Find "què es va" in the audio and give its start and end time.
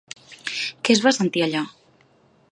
0.87-1.13